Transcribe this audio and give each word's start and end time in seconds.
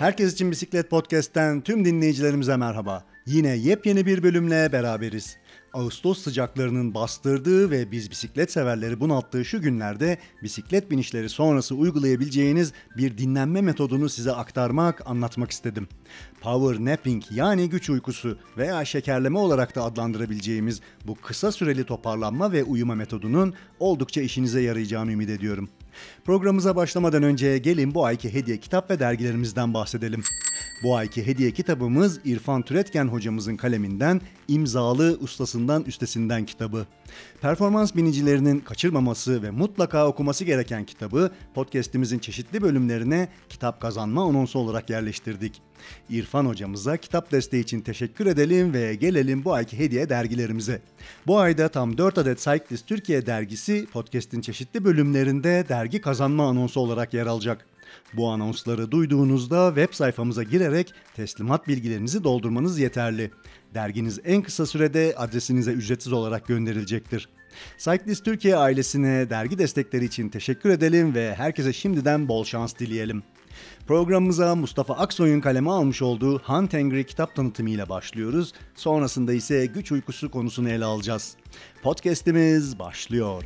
Herkes 0.00 0.32
için 0.32 0.50
Bisiklet 0.50 0.90
Podcast'ten 0.90 1.60
tüm 1.60 1.84
dinleyicilerimize 1.84 2.56
merhaba. 2.56 3.04
Yine 3.26 3.48
yepyeni 3.48 4.06
bir 4.06 4.22
bölümle 4.22 4.72
beraberiz. 4.72 5.36
Ağustos 5.72 6.22
sıcaklarının 6.22 6.94
bastırdığı 6.94 7.70
ve 7.70 7.92
biz 7.92 8.10
bisiklet 8.10 8.52
severleri 8.52 9.00
bunalttığı 9.00 9.44
şu 9.44 9.60
günlerde 9.60 10.18
bisiklet 10.42 10.90
binişleri 10.90 11.28
sonrası 11.28 11.74
uygulayabileceğiniz 11.74 12.72
bir 12.96 13.18
dinlenme 13.18 13.60
metodunu 13.60 14.08
size 14.08 14.32
aktarmak, 14.32 15.10
anlatmak 15.10 15.50
istedim. 15.50 15.88
Power 16.40 16.84
napping 16.84 17.24
yani 17.30 17.70
güç 17.70 17.90
uykusu 17.90 18.38
veya 18.56 18.84
şekerleme 18.84 19.38
olarak 19.38 19.76
da 19.76 19.84
adlandırabileceğimiz 19.84 20.80
bu 21.04 21.14
kısa 21.14 21.52
süreli 21.52 21.84
toparlanma 21.84 22.52
ve 22.52 22.64
uyuma 22.64 22.94
metodunun 22.94 23.54
oldukça 23.80 24.20
işinize 24.20 24.60
yarayacağını 24.60 25.12
ümit 25.12 25.30
ediyorum. 25.30 25.68
Programımıza 26.24 26.76
başlamadan 26.76 27.22
önce 27.22 27.58
gelin 27.58 27.94
bu 27.94 28.04
ayki 28.04 28.34
hediye 28.34 28.60
kitap 28.60 28.90
ve 28.90 29.00
dergilerimizden 29.00 29.74
bahsedelim. 29.74 30.22
Bu 30.82 30.96
ayki 30.96 31.26
hediye 31.26 31.50
kitabımız 31.50 32.20
İrfan 32.24 32.62
Türetken 32.62 33.08
hocamızın 33.08 33.56
kaleminden 33.56 34.20
imzalı 34.48 35.18
ustasından 35.20 35.82
üstesinden 35.82 36.44
kitabı. 36.44 36.86
Performans 37.40 37.94
binicilerinin 37.96 38.60
kaçırmaması 38.60 39.42
ve 39.42 39.50
mutlaka 39.50 40.06
okuması 40.06 40.44
gereken 40.44 40.84
kitabı 40.84 41.30
podcast'imizin 41.54 42.18
çeşitli 42.18 42.62
bölümlerine 42.62 43.28
kitap 43.48 43.80
kazanma 43.80 44.28
anonsu 44.28 44.58
olarak 44.58 44.90
yerleştirdik. 44.90 45.62
İrfan 46.10 46.46
hocamıza 46.46 46.96
kitap 46.96 47.32
desteği 47.32 47.62
için 47.62 47.80
teşekkür 47.80 48.26
edelim 48.26 48.74
ve 48.74 48.94
gelelim 48.94 49.44
bu 49.44 49.52
ayki 49.52 49.78
hediye 49.78 50.08
dergilerimize. 50.08 50.82
Bu 51.26 51.38
ayda 51.38 51.68
tam 51.68 51.98
4 51.98 52.18
adet 52.18 52.38
Cyclist 52.38 52.86
Türkiye 52.86 53.26
dergisi 53.26 53.86
podcast'in 53.92 54.40
çeşitli 54.40 54.84
bölümlerinde 54.84 55.64
dergi 55.68 56.00
kazanma 56.00 56.48
anonsu 56.48 56.80
olarak 56.80 57.14
yer 57.14 57.26
alacak. 57.26 57.66
Bu 58.12 58.28
anonsları 58.28 58.90
duyduğunuzda 58.90 59.68
web 59.68 59.94
sayfamıza 59.94 60.42
girerek 60.42 60.94
teslimat 61.16 61.68
bilgilerinizi 61.68 62.24
doldurmanız 62.24 62.78
yeterli. 62.78 63.30
Derginiz 63.74 64.20
en 64.24 64.42
kısa 64.42 64.66
sürede 64.66 65.14
adresinize 65.16 65.72
ücretsiz 65.72 66.12
olarak 66.12 66.46
gönderilecektir. 66.46 67.28
Cyclist 67.78 68.24
Türkiye 68.24 68.56
ailesine 68.56 69.30
dergi 69.30 69.58
destekleri 69.58 70.04
için 70.04 70.28
teşekkür 70.28 70.70
edelim 70.70 71.14
ve 71.14 71.34
herkese 71.34 71.72
şimdiden 71.72 72.28
bol 72.28 72.44
şans 72.44 72.78
dileyelim. 72.78 73.22
Programımıza 73.86 74.54
Mustafa 74.54 74.94
Aksoy'un 74.94 75.40
kaleme 75.40 75.70
almış 75.70 76.02
olduğu 76.02 76.38
Hunt 76.38 76.74
Angry 76.74 77.04
kitap 77.04 77.36
tanıtımıyla 77.36 77.88
başlıyoruz. 77.88 78.52
Sonrasında 78.74 79.32
ise 79.32 79.66
güç 79.66 79.92
uykusu 79.92 80.30
konusunu 80.30 80.70
ele 80.70 80.84
alacağız. 80.84 81.36
Podcast'imiz 81.82 82.78
başlıyor. 82.78 83.44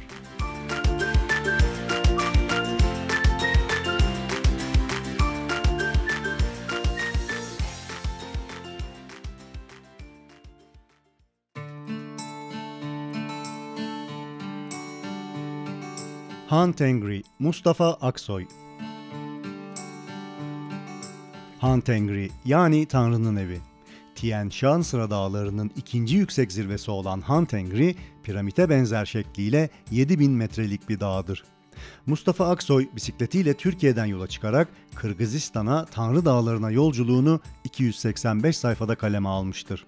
Hunt 16.54 16.80
Angry, 16.80 17.22
Mustafa 17.38 17.92
Aksoy 17.92 18.46
Hunt 21.60 21.88
Angry 21.88 22.28
yani 22.44 22.86
Tanrı'nın 22.86 23.36
evi. 23.36 23.60
Tien 24.14 24.48
Shan 24.48 24.80
Sıra 24.80 25.10
Dağları'nın 25.10 25.70
ikinci 25.76 26.16
yüksek 26.16 26.52
zirvesi 26.52 26.90
olan 26.90 27.20
Hunt 27.20 27.54
Angry, 27.54 27.94
piramite 28.22 28.70
benzer 28.70 29.04
şekliyle 29.04 29.70
7000 29.90 30.32
metrelik 30.32 30.88
bir 30.88 31.00
dağdır. 31.00 31.44
Mustafa 32.06 32.50
Aksoy 32.50 32.88
bisikletiyle 32.96 33.54
Türkiye'den 33.54 34.06
yola 34.06 34.26
çıkarak 34.26 34.68
Kırgızistan'a 34.94 35.84
Tanrı 35.84 36.24
Dağları'na 36.24 36.70
yolculuğunu 36.70 37.40
285 37.64 38.56
sayfada 38.56 38.94
kaleme 38.94 39.28
almıştır. 39.28 39.86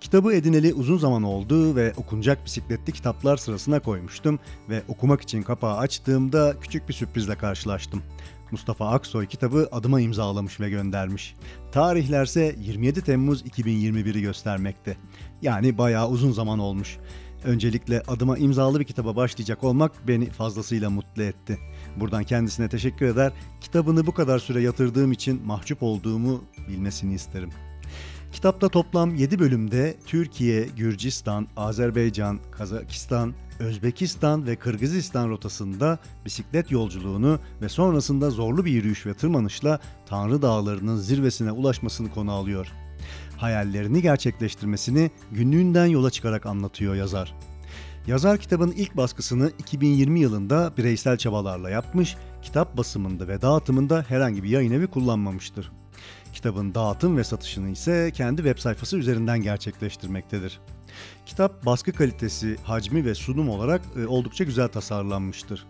Kitabı 0.00 0.34
edineli 0.34 0.74
uzun 0.74 0.98
zaman 0.98 1.22
oldu 1.22 1.76
ve 1.76 1.92
okunacak 1.96 2.44
bisikletli 2.44 2.92
kitaplar 2.92 3.36
sırasına 3.36 3.80
koymuştum 3.80 4.38
ve 4.68 4.82
okumak 4.88 5.20
için 5.20 5.42
kapağı 5.42 5.76
açtığımda 5.76 6.54
küçük 6.60 6.88
bir 6.88 6.94
sürprizle 6.94 7.34
karşılaştım. 7.34 8.02
Mustafa 8.50 8.88
Aksoy 8.88 9.26
kitabı 9.26 9.68
adıma 9.72 10.00
imzalamış 10.00 10.60
ve 10.60 10.70
göndermiş. 10.70 11.34
Tarihlerse 11.72 12.56
27 12.60 13.02
Temmuz 13.02 13.42
2021'i 13.42 14.20
göstermekte. 14.20 14.96
Yani 15.42 15.78
bayağı 15.78 16.08
uzun 16.08 16.32
zaman 16.32 16.58
olmuş. 16.58 16.98
Öncelikle 17.44 18.02
adıma 18.08 18.38
imzalı 18.38 18.80
bir 18.80 18.84
kitaba 18.84 19.16
başlayacak 19.16 19.64
olmak 19.64 20.08
beni 20.08 20.30
fazlasıyla 20.30 20.90
mutlu 20.90 21.22
etti. 21.22 21.58
Buradan 21.96 22.24
kendisine 22.24 22.68
teşekkür 22.68 23.06
eder, 23.06 23.32
kitabını 23.60 24.06
bu 24.06 24.14
kadar 24.14 24.38
süre 24.38 24.62
yatırdığım 24.62 25.12
için 25.12 25.46
mahcup 25.46 25.82
olduğumu 25.82 26.44
bilmesini 26.68 27.14
isterim. 27.14 27.50
Kitapta 28.32 28.68
toplam 28.68 29.14
7 29.14 29.38
bölümde 29.38 29.96
Türkiye, 30.06 30.66
Gürcistan, 30.76 31.48
Azerbaycan, 31.56 32.38
Kazakistan, 32.50 33.34
Özbekistan 33.58 34.46
ve 34.46 34.56
Kırgızistan 34.56 35.28
rotasında 35.28 35.98
bisiklet 36.24 36.70
yolculuğunu 36.70 37.38
ve 37.62 37.68
sonrasında 37.68 38.30
zorlu 38.30 38.64
bir 38.64 38.70
yürüyüş 38.70 39.06
ve 39.06 39.14
tırmanışla 39.14 39.80
Tanrı 40.06 40.42
Dağları'nın 40.42 40.96
zirvesine 40.96 41.52
ulaşmasını 41.52 42.10
konu 42.10 42.32
alıyor. 42.32 42.72
Hayallerini 43.36 44.02
gerçekleştirmesini 44.02 45.10
günlüğünden 45.32 45.86
yola 45.86 46.10
çıkarak 46.10 46.46
anlatıyor 46.46 46.94
yazar. 46.94 47.34
Yazar 48.06 48.38
kitabın 48.38 48.72
ilk 48.72 48.96
baskısını 48.96 49.52
2020 49.58 50.20
yılında 50.20 50.72
bireysel 50.76 51.16
çabalarla 51.16 51.70
yapmış, 51.70 52.16
kitap 52.42 52.76
basımında 52.76 53.28
ve 53.28 53.42
dağıtımında 53.42 54.04
herhangi 54.08 54.42
bir 54.42 54.48
yayın 54.48 54.72
evi 54.72 54.86
kullanmamıştır. 54.86 55.72
Kitabın 56.32 56.74
dağıtım 56.74 57.16
ve 57.16 57.24
satışını 57.24 57.70
ise 57.70 58.10
kendi 58.14 58.36
web 58.36 58.58
sayfası 58.58 58.96
üzerinden 58.96 59.42
gerçekleştirmektedir. 59.42 60.60
Kitap 61.26 61.66
baskı 61.66 61.92
kalitesi, 61.92 62.56
hacmi 62.62 63.04
ve 63.04 63.14
sunum 63.14 63.48
olarak 63.48 63.82
e, 63.96 64.06
oldukça 64.06 64.44
güzel 64.44 64.68
tasarlanmıştır. 64.68 65.66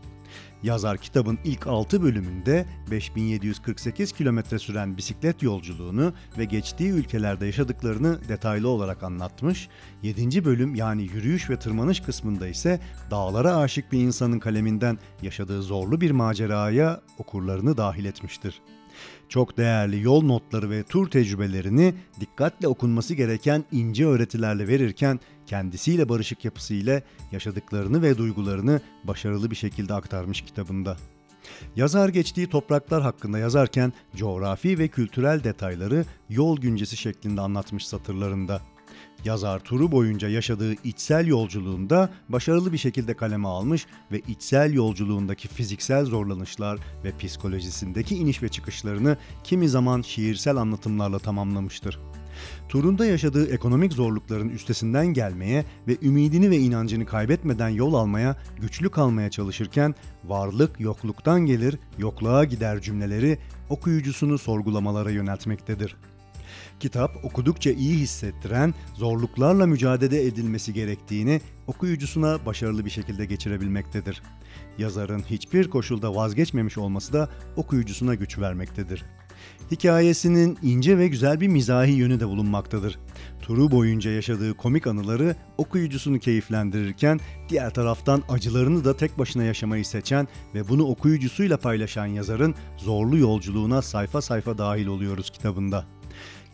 Yazar 0.63 0.99
kitabın 0.99 1.39
ilk 1.45 1.67
6 1.67 2.03
bölümünde 2.03 2.67
5748 2.91 4.13
kilometre 4.13 4.59
süren 4.59 4.97
bisiklet 4.97 5.43
yolculuğunu 5.43 6.13
ve 6.39 6.45
geçtiği 6.45 6.91
ülkelerde 6.91 7.47
yaşadıklarını 7.47 8.29
detaylı 8.29 8.69
olarak 8.69 9.03
anlatmış. 9.03 9.69
7. 10.03 10.45
bölüm 10.45 10.75
yani 10.75 11.03
yürüyüş 11.03 11.51
ve 11.51 11.59
tırmanış 11.59 12.01
kısmında 12.01 12.49
ise 12.49 12.81
dağlara 13.11 13.57
aşık 13.57 13.93
bir 13.93 14.01
insanın 14.01 14.39
kaleminden 14.39 14.99
yaşadığı 15.23 15.63
zorlu 15.63 16.01
bir 16.01 16.11
maceraya 16.11 17.01
okurlarını 17.19 17.77
dahil 17.77 18.05
etmiştir. 18.05 18.63
Çok 19.29 19.57
değerli 19.57 20.03
yol 20.03 20.23
notları 20.23 20.71
ve 20.71 20.83
tur 20.83 21.11
tecrübelerini 21.11 21.95
dikkatle 22.21 22.69
okunması 22.69 23.15
gereken 23.15 23.65
ince 23.73 24.07
öğretilerle 24.07 24.69
verirken 24.69 25.21
kendisiyle 25.47 26.09
barışık 26.09 26.45
yapısıyla 26.45 27.03
yaşadıklarını 27.33 28.03
ve 28.03 28.19
duygularını 28.19 28.81
başarılı 29.05 29.51
bir 29.51 29.57
şekilde 29.57 29.95
aktarmış 29.95 30.41
kitabında. 30.41 30.97
Yazar 31.77 32.09
geçtiği 32.09 32.47
topraklar 32.47 33.03
hakkında 33.03 33.39
yazarken 33.39 33.93
coğrafi 34.17 34.79
ve 34.79 34.89
kültürel 34.89 35.45
detayları 35.45 36.05
yol 36.29 36.61
güncesi 36.61 36.97
şeklinde 36.97 37.41
anlatmış 37.41 37.87
satırlarında. 37.87 38.61
Yazar 39.25 39.61
turu 39.61 39.93
boyunca 39.93 40.29
yaşadığı 40.29 40.73
içsel 40.85 41.27
yolculuğunda 41.27 42.11
başarılı 42.29 42.73
bir 42.73 42.79
şekilde 42.79 43.15
kaleme 43.15 43.49
almış 43.49 43.87
ve 44.13 44.21
içsel 44.29 44.73
yolculuğundaki 44.73 45.49
fiziksel 45.49 46.05
zorlanışlar 46.05 46.79
ve 47.05 47.17
psikolojisindeki 47.17 48.17
iniş 48.17 48.43
ve 48.43 48.49
çıkışlarını 48.49 49.17
kimi 49.45 49.69
zaman 49.69 50.03
şiirsel 50.03 50.57
anlatımlarla 50.57 51.19
tamamlamıştır. 51.19 51.99
Turunda 52.69 53.07
yaşadığı 53.07 53.51
ekonomik 53.51 53.93
zorlukların 53.93 54.49
üstesinden 54.49 55.07
gelmeye 55.07 55.65
ve 55.89 55.97
ümidini 56.03 56.51
ve 56.51 56.57
inancını 56.57 57.07
kaybetmeden 57.07 57.69
yol 57.69 57.95
almaya, 57.95 58.37
güçlü 58.61 58.91
kalmaya 58.91 59.31
çalışırken 59.31 59.95
varlık 60.25 60.81
yokluktan 60.81 61.41
gelir, 61.41 61.79
yokluğa 61.99 62.45
gider 62.45 62.81
cümleleri 62.81 63.39
okuyucusunu 63.71 64.39
sorgulamalara 64.39 65.11
yöneltmektedir. 65.11 65.97
Kitap 66.81 67.25
okudukça 67.25 67.71
iyi 67.71 67.99
hissettiren, 67.99 68.75
zorluklarla 68.95 69.67
mücadele 69.67 70.27
edilmesi 70.27 70.73
gerektiğini 70.73 71.41
okuyucusuna 71.67 72.47
başarılı 72.47 72.85
bir 72.85 72.91
şekilde 72.91 73.25
geçirebilmektedir. 73.25 74.23
Yazarın 74.79 75.23
hiçbir 75.31 75.71
koşulda 75.71 76.15
vazgeçmemiş 76.15 76.79
olması 76.79 77.13
da 77.13 77.29
okuyucusuna 77.57 78.15
güç 78.15 78.39
vermektedir. 78.39 79.05
Hikayesinin 79.71 80.59
ince 80.63 80.99
ve 80.99 81.09
güzel 81.09 81.41
bir 81.41 81.49
mizahi 81.49 81.93
yönü 81.93 82.21
de 82.21 82.29
bulunmaktadır. 82.29 82.99
Turu 83.43 83.71
boyunca 83.71 84.11
yaşadığı 84.11 84.55
komik 84.55 84.87
anıları 84.87 85.37
okuyucusunu 85.59 86.19
keyiflendirirken 86.19 87.21
diğer 87.49 87.75
taraftan 87.75 88.23
acılarını 88.29 88.85
da 88.85 88.97
tek 88.97 89.19
başına 89.19 89.45
yaşamayı 89.45 89.85
seçen 89.85 90.29
ve 90.55 90.69
bunu 90.69 90.85
okuyucusuyla 90.85 91.57
paylaşan 91.57 92.07
yazarın 92.07 92.55
zorlu 92.77 93.19
yolculuğuna 93.19 93.83
sayfa 93.83 94.23
sayfa 94.23 94.59
dahil 94.59 94.87
oluyoruz 94.87 95.31
kitabında. 95.31 95.98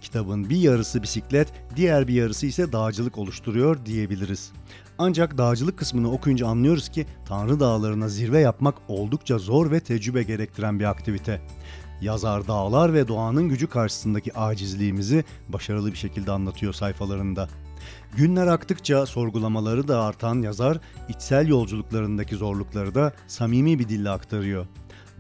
Kitabın 0.05 0.51
bir 0.51 0.57
yarısı 0.57 1.03
bisiklet, 1.03 1.49
diğer 1.77 2.09
bir 2.09 2.15
yarısı 2.15 2.47
ise 2.47 2.73
dağcılık 2.73 3.19
oluşturuyor 3.19 3.87
diyebiliriz. 3.87 4.53
Ancak 4.99 5.39
dağcılık 5.39 5.79
kısmını 5.79 6.13
okuyunca 6.13 6.47
anlıyoruz 6.47 6.89
ki 6.89 7.07
Tanrı 7.27 7.61
Dağları'na 7.61 8.09
zirve 8.09 8.41
yapmak 8.41 8.75
oldukça 8.89 9.39
zor 9.39 9.71
ve 9.71 9.81
tecrübe 9.81 10.23
gerektiren 10.23 10.81
bir 10.81 10.85
aktivite. 10.85 11.41
Yazar 12.01 12.49
dağlar 12.49 12.95
ve 12.95 13.09
doğanın 13.09 13.49
gücü 13.49 13.67
karşısındaki 13.67 14.39
acizliğimizi 14.39 15.25
başarılı 15.49 15.93
bir 15.93 15.97
şekilde 15.97 16.33
anlatıyor 16.33 16.73
sayfalarında. 16.73 17.49
Günler 18.17 18.47
aktıkça 18.47 19.07
sorgulamaları 19.07 19.89
da 19.89 20.03
artan 20.03 20.43
yazar, 20.43 20.79
içsel 21.09 21.49
yolculuklarındaki 21.49 22.37
zorlukları 22.37 22.95
da 22.95 23.13
samimi 23.27 23.79
bir 23.79 23.89
dille 23.89 24.11
aktarıyor. 24.11 24.67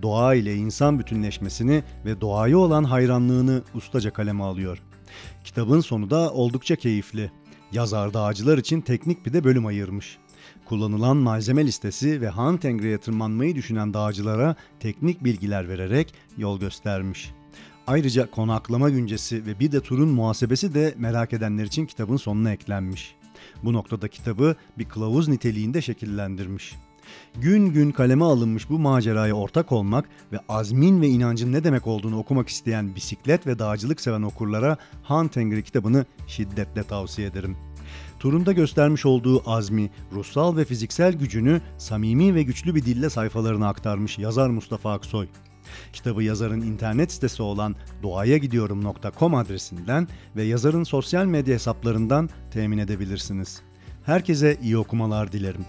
Doğa 0.02 0.34
ile 0.34 0.54
insan 0.54 0.98
bütünleşmesini 0.98 1.82
ve 2.04 2.20
doğaya 2.20 2.58
olan 2.58 2.84
hayranlığını 2.84 3.62
ustaca 3.74 4.12
kaleme 4.12 4.44
alıyor. 4.44 4.78
Kitabın 5.44 5.80
sonu 5.80 6.10
da 6.10 6.32
oldukça 6.32 6.76
keyifli. 6.76 7.30
Yazar 7.72 8.14
dağcılar 8.14 8.58
için 8.58 8.80
teknik 8.80 9.26
bir 9.26 9.32
de 9.32 9.44
bölüm 9.44 9.66
ayırmış. 9.66 10.18
Kullanılan 10.64 11.16
malzeme 11.16 11.66
listesi 11.66 12.20
ve 12.20 12.28
Han 12.28 12.56
Tengri'ye 12.56 12.98
tırmanmayı 12.98 13.54
düşünen 13.54 13.94
dağcılara 13.94 14.56
teknik 14.80 15.24
bilgiler 15.24 15.68
vererek 15.68 16.14
yol 16.38 16.60
göstermiş. 16.60 17.30
Ayrıca 17.86 18.30
konaklama 18.30 18.90
güncesi 18.90 19.46
ve 19.46 19.60
bir 19.60 19.72
de 19.72 19.80
turun 19.80 20.08
muhasebesi 20.08 20.74
de 20.74 20.94
merak 20.98 21.32
edenler 21.32 21.64
için 21.64 21.86
kitabın 21.86 22.16
sonuna 22.16 22.52
eklenmiş. 22.52 23.14
Bu 23.62 23.72
noktada 23.72 24.08
kitabı 24.08 24.56
bir 24.78 24.84
kılavuz 24.84 25.28
niteliğinde 25.28 25.82
şekillendirmiş. 25.82 26.74
Gün 27.40 27.66
gün 27.66 27.90
kaleme 27.90 28.24
alınmış 28.24 28.70
bu 28.70 28.78
maceraya 28.78 29.34
ortak 29.34 29.72
olmak 29.72 30.08
ve 30.32 30.38
azmin 30.48 31.02
ve 31.02 31.08
inancın 31.08 31.52
ne 31.52 31.64
demek 31.64 31.86
olduğunu 31.86 32.18
okumak 32.18 32.48
isteyen 32.48 32.94
bisiklet 32.94 33.46
ve 33.46 33.58
dağcılık 33.58 34.00
seven 34.00 34.22
okurlara 34.22 34.76
Han 35.02 35.28
kitabını 35.28 36.06
şiddetle 36.26 36.82
tavsiye 36.82 37.28
ederim. 37.28 37.56
Turunda 38.18 38.52
göstermiş 38.52 39.06
olduğu 39.06 39.50
azmi, 39.50 39.90
ruhsal 40.12 40.56
ve 40.56 40.64
fiziksel 40.64 41.12
gücünü 41.12 41.60
samimi 41.78 42.34
ve 42.34 42.42
güçlü 42.42 42.74
bir 42.74 42.84
dille 42.84 43.10
sayfalarına 43.10 43.68
aktarmış 43.68 44.18
yazar 44.18 44.48
Mustafa 44.48 44.92
Aksoy. 44.92 45.26
Kitabı 45.92 46.22
yazarın 46.22 46.60
internet 46.60 47.12
sitesi 47.12 47.42
olan 47.42 47.76
doğayagidiyorum.com 48.02 49.34
adresinden 49.34 50.08
ve 50.36 50.42
yazarın 50.42 50.84
sosyal 50.84 51.24
medya 51.24 51.54
hesaplarından 51.54 52.30
temin 52.50 52.78
edebilirsiniz. 52.78 53.62
Herkese 54.04 54.58
iyi 54.62 54.78
okumalar 54.78 55.32
dilerim. 55.32 55.64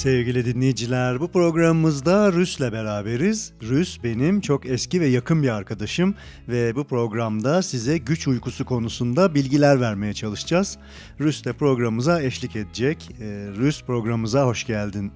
Sevgili 0.00 0.44
dinleyiciler, 0.44 1.20
bu 1.20 1.28
programımızda 1.28 2.32
Rüs'le 2.32 2.60
beraberiz. 2.60 3.52
Rüs 3.62 4.04
benim 4.04 4.40
çok 4.40 4.66
eski 4.66 5.00
ve 5.00 5.06
yakın 5.06 5.42
bir 5.42 5.48
arkadaşım 5.48 6.14
ve 6.48 6.76
bu 6.76 6.84
programda 6.84 7.62
size 7.62 7.98
güç 7.98 8.28
uykusu 8.28 8.64
konusunda 8.64 9.34
bilgiler 9.34 9.80
vermeye 9.80 10.14
çalışacağız. 10.14 10.78
Rüs 11.20 11.44
de 11.44 11.52
programımıza 11.52 12.22
eşlik 12.22 12.56
edecek. 12.56 13.10
Ee, 13.20 13.24
Rüs 13.56 13.84
programımıza 13.84 14.46
hoş 14.46 14.66
geldin. 14.66 15.12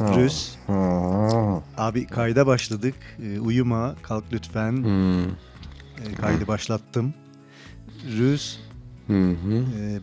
Rüs, 0.00 0.56
abi 1.76 2.06
kayda 2.06 2.46
başladık. 2.46 2.94
Ee, 3.22 3.40
uyuma, 3.40 3.94
kalk 4.02 4.24
lütfen. 4.32 4.84
Ee, 4.84 6.14
kaydı 6.20 6.46
başlattım. 6.46 7.14
Rüs, 8.18 8.58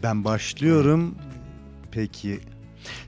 ben 0.04 0.24
başlıyorum. 0.24 1.16
Peki 1.92 2.40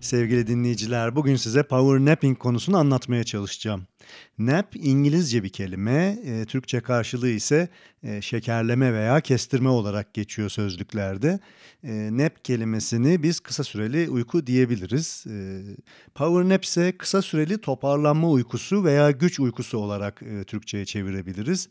Sevgili 0.01 0.47
dinleyiciler, 0.47 1.15
bugün 1.15 1.35
size 1.35 1.63
power 1.63 2.05
napping 2.05 2.39
konusunu 2.39 2.77
anlatmaya 2.77 3.23
çalışacağım. 3.23 3.87
Nap 4.39 4.75
İngilizce 4.75 5.43
bir 5.43 5.49
kelime, 5.49 6.17
e, 6.25 6.45
Türkçe 6.45 6.79
karşılığı 6.79 7.29
ise 7.29 7.69
e, 8.03 8.21
şekerleme 8.21 8.93
veya 8.93 9.21
kestirme 9.21 9.69
olarak 9.69 10.13
geçiyor 10.13 10.49
sözlüklerde. 10.49 11.39
E, 11.83 12.09
nap 12.11 12.43
kelimesini 12.43 13.23
biz 13.23 13.39
kısa 13.39 13.63
süreli 13.63 14.09
uyku 14.09 14.47
diyebiliriz. 14.47 15.25
E, 15.29 15.61
power 16.15 16.49
nap 16.49 16.63
ise 16.63 16.97
kısa 16.97 17.21
süreli 17.21 17.61
toparlanma 17.61 18.29
uykusu 18.29 18.83
veya 18.83 19.11
güç 19.11 19.39
uykusu 19.39 19.77
olarak 19.77 20.21
e, 20.21 20.43
Türkçe'ye 20.43 20.85
çevirebiliriz. 20.85 21.69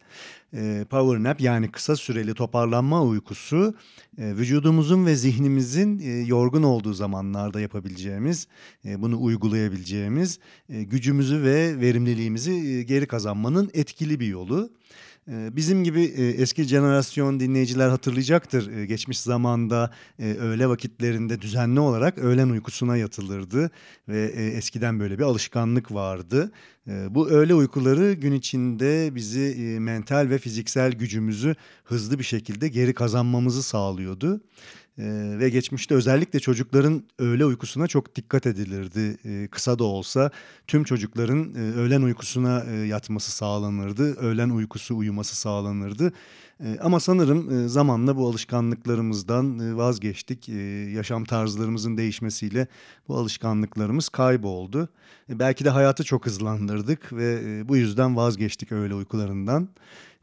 E, 0.55 0.84
power 0.91 1.23
nap 1.23 1.41
yani 1.41 1.70
kısa 1.70 1.96
süreli 1.96 2.34
toparlanma 2.34 3.02
uykusu 3.02 3.75
e, 4.19 4.37
vücudumuzun 4.37 5.06
ve 5.06 5.17
zihnimizin 5.17 5.99
e, 5.99 6.26
yorgun 6.26 6.62
olduğu 6.62 6.93
zamanlarda 6.93 7.61
yapabileceğimiz, 7.61 8.49
e, 8.84 9.02
bunu 9.02 9.23
uygulayabileceğimiz 9.23 10.38
e, 10.69 10.82
gücümüzü 10.82 11.43
ve 11.43 11.81
verimliliğimizi 11.81 12.27
e, 12.36 12.82
geri 12.82 13.06
kazanmanın 13.06 13.70
etkili 13.75 14.20
bir 14.20 14.26
yolu. 14.26 14.70
Ee, 15.30 15.56
bizim 15.56 15.84
gibi 15.84 16.02
e, 16.02 16.28
eski 16.28 16.64
jenerasyon 16.64 17.40
dinleyiciler 17.40 17.88
hatırlayacaktır. 17.88 18.84
Geçmiş 18.84 19.20
zamanda 19.20 19.90
e, 20.19 20.34
öğle 20.34 20.69
vakitlerinde 20.69 21.40
düzenli 21.40 21.80
olarak 21.80 22.19
öğlen 22.19 22.48
uykusuna 22.48 22.96
yatılırdı 22.96 23.70
ve 24.08 24.32
e, 24.34 24.46
eskiden 24.46 25.00
böyle 25.00 25.19
bir 25.19 25.25
alışkanlık 25.25 25.92
vardı. 25.92 26.52
Bu 27.10 27.28
öğle 27.28 27.54
uykuları 27.54 28.12
gün 28.12 28.32
içinde 28.32 29.14
bizi 29.14 29.76
mental 29.81 30.31
ve 30.31 30.38
fiziksel 30.38 30.92
gücümüzü 30.92 31.54
hızlı 31.84 32.19
bir 32.19 32.24
şekilde 32.24 32.69
geri 32.69 32.94
kazanmamızı 32.94 33.62
sağlıyordu. 33.62 34.40
Ee, 34.98 35.38
ve 35.38 35.48
geçmişte 35.48 35.94
özellikle 35.94 36.40
çocukların 36.40 37.02
öğle 37.18 37.44
uykusuna 37.44 37.86
çok 37.86 38.16
dikkat 38.16 38.46
edilirdi. 38.46 39.16
Ee, 39.24 39.48
kısa 39.50 39.78
da 39.78 39.84
olsa 39.84 40.30
tüm 40.66 40.84
çocukların 40.84 41.54
e, 41.54 41.58
öğlen 41.58 42.02
uykusuna 42.02 42.64
e, 42.70 42.74
yatması 42.74 43.30
sağlanırdı. 43.30 44.16
Öğlen 44.16 44.48
uykusu 44.48 44.96
uyuması 44.96 45.36
sağlanırdı. 45.36 46.12
E, 46.60 46.78
ama 46.82 47.00
sanırım 47.00 47.64
e, 47.64 47.68
zamanla 47.68 48.16
bu 48.16 48.28
alışkanlıklarımızdan 48.28 49.78
vazgeçtik. 49.78 50.48
Yaşam 50.94 51.24
tarzlarımızın 51.24 51.96
değişmesiyle 51.96 52.66
bu 53.08 53.16
alışkanlıklarımız 53.16 54.08
kayboldu. 54.08 54.88
E, 55.30 55.38
belki 55.38 55.64
de 55.64 55.70
hayatı 55.70 56.04
çok 56.04 56.26
hızlandırdık 56.26 57.12
ve 57.12 57.62
bu 57.68 57.76
yüzden 57.76 58.16
vazgeçtik 58.16 58.72
öğle 58.72 58.94
uykularından. 58.94 59.68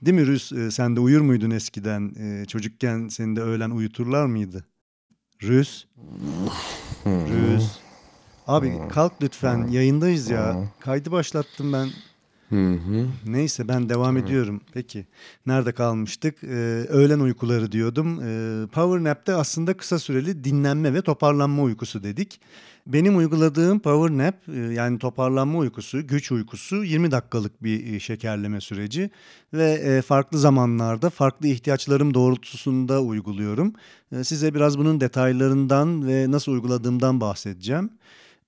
Değil 0.01 0.17
mi 0.17 0.27
Rüz? 0.27 0.51
E, 0.53 0.71
sen 0.71 0.95
de 0.95 0.99
uyur 0.99 1.21
muydun 1.21 1.49
eskiden? 1.51 2.13
E, 2.19 2.45
çocukken 2.45 3.07
seni 3.07 3.35
de 3.35 3.41
öğlen 3.41 3.69
uyuturlar 3.69 4.25
mıydı? 4.25 4.65
Rüz? 5.43 5.87
Rüz? 7.05 7.79
Abi 8.47 8.73
kalk 8.89 9.13
lütfen 9.21 9.67
yayındayız 9.67 10.29
ya. 10.29 10.69
Kaydı 10.79 11.11
başlattım 11.11 11.73
ben. 11.73 11.89
Neyse 13.25 13.67
ben 13.67 13.89
devam 13.89 14.17
ediyorum. 14.17 14.61
Peki 14.73 15.05
nerede 15.45 15.71
kalmıştık? 15.71 16.43
Ee, 16.43 16.47
öğlen 16.89 17.19
uykuları 17.19 17.71
diyordum. 17.71 18.19
Ee, 18.23 18.67
power 18.67 19.03
nap'te 19.03 19.33
aslında 19.35 19.77
kısa 19.77 19.99
süreli 19.99 20.43
dinlenme 20.43 20.93
ve 20.93 21.01
toparlanma 21.01 21.63
uykusu 21.63 22.03
dedik. 22.03 22.41
Benim 22.87 23.17
uyguladığım 23.17 23.79
power 23.79 24.17
nap 24.17 24.35
e, 24.49 24.59
yani 24.59 24.99
toparlanma 24.99 25.59
uykusu, 25.59 26.07
güç 26.07 26.31
uykusu 26.31 26.83
20 26.83 27.11
dakikalık 27.11 27.63
bir 27.63 27.93
e, 27.93 27.99
şekerleme 27.99 28.61
süreci 28.61 29.09
ve 29.53 29.71
e, 29.71 30.01
farklı 30.01 30.37
zamanlarda 30.37 31.09
farklı 31.09 31.47
ihtiyaçlarım 31.47 32.13
doğrultusunda 32.13 33.01
uyguluyorum. 33.01 33.73
Size 34.23 34.53
biraz 34.53 34.77
bunun 34.77 35.01
detaylarından 35.01 36.07
ve 36.07 36.31
nasıl 36.31 36.51
uyguladığımdan 36.51 37.21
bahsedeceğim. 37.21 37.89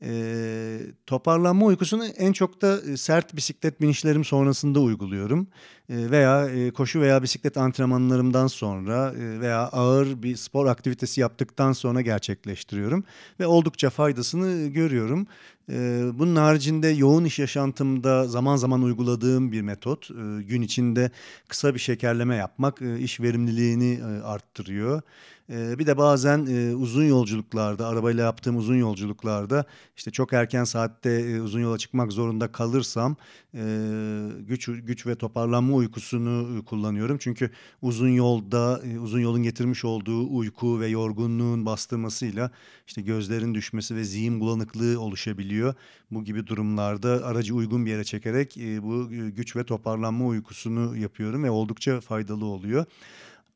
E, 0.03 0.79
toparlanma 1.05 1.65
uykusunu 1.65 2.05
en 2.05 2.33
çok 2.33 2.61
da 2.61 2.97
sert 2.97 3.35
bisiklet 3.35 3.81
binişlerim 3.81 4.25
sonrasında 4.25 4.79
uyguluyorum. 4.79 5.47
E, 5.89 6.11
veya 6.11 6.49
e, 6.49 6.71
koşu 6.71 7.01
veya 7.01 7.23
bisiklet 7.23 7.57
antrenmanlarımdan 7.57 8.47
sonra 8.47 9.13
e, 9.19 9.39
veya 9.39 9.59
ağır 9.59 10.23
bir 10.23 10.35
spor 10.35 10.65
aktivitesi 10.65 11.21
yaptıktan 11.21 11.71
sonra 11.73 12.01
gerçekleştiriyorum. 12.01 13.03
Ve 13.39 13.47
oldukça 13.47 13.89
faydasını 13.89 14.67
görüyorum. 14.67 15.27
E, 15.71 16.05
bunun 16.13 16.35
haricinde 16.35 16.87
yoğun 16.87 17.25
iş 17.25 17.39
yaşantımda 17.39 18.27
zaman 18.27 18.55
zaman 18.55 18.81
uyguladığım 18.81 19.51
bir 19.51 19.61
metot. 19.61 20.11
E, 20.11 20.43
gün 20.43 20.61
içinde 20.61 21.11
kısa 21.47 21.73
bir 21.73 21.79
şekerleme 21.79 22.35
yapmak 22.35 22.81
e, 22.81 22.99
iş 22.99 23.19
verimliliğini 23.19 23.93
e, 23.93 24.23
arttırıyor. 24.23 25.01
Ee, 25.49 25.79
bir 25.79 25.85
de 25.85 25.97
bazen 25.97 26.45
e, 26.45 26.75
uzun 26.75 27.03
yolculuklarda, 27.03 27.87
arabayla 27.87 28.23
yaptığım 28.23 28.57
uzun 28.57 28.75
yolculuklarda 28.75 29.65
işte 29.97 30.11
çok 30.11 30.33
erken 30.33 30.63
saatte 30.63 31.09
e, 31.09 31.41
uzun 31.41 31.59
yola 31.59 31.77
çıkmak 31.77 32.11
zorunda 32.11 32.51
kalırsam 32.51 33.15
e, 33.53 33.61
güç 34.39 34.65
güç 34.65 35.07
ve 35.07 35.15
toparlanma 35.15 35.73
uykusunu 35.75 36.65
kullanıyorum. 36.65 37.17
Çünkü 37.17 37.51
uzun 37.81 38.09
yolda 38.09 38.81
uzun 39.01 39.19
yolun 39.19 39.43
getirmiş 39.43 39.85
olduğu 39.85 40.35
uyku 40.37 40.79
ve 40.79 40.87
yorgunluğun 40.87 41.65
bastırmasıyla 41.65 42.51
işte 42.87 43.01
gözlerin 43.01 43.55
düşmesi 43.55 43.95
ve 43.95 44.03
zihin 44.03 44.39
bulanıklığı 44.39 45.01
oluşabiliyor. 45.01 45.73
Bu 46.11 46.23
gibi 46.23 46.47
durumlarda 46.47 47.09
aracı 47.25 47.55
uygun 47.55 47.85
bir 47.85 47.91
yere 47.91 48.03
çekerek 48.03 48.55
bu 48.57 49.09
güç 49.09 49.55
ve 49.55 49.63
toparlanma 49.63 50.25
uykusunu 50.25 50.97
yapıyorum 50.97 51.43
ve 51.43 51.49
oldukça 51.49 52.01
faydalı 52.01 52.45
oluyor. 52.45 52.85